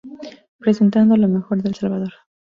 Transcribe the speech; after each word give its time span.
Presentando 0.57 1.15
lo 1.15 1.27
mejor 1.27 1.61
de 1.61 1.69
El 1.69 1.75
Salvador. 1.75 2.11